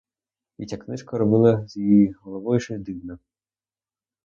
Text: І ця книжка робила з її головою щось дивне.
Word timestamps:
І 0.57 0.65
ця 0.65 0.77
книжка 0.77 1.17
робила 1.17 1.67
з 1.67 1.77
її 1.77 2.11
головою 2.11 2.59
щось 2.59 2.81
дивне. 2.81 3.17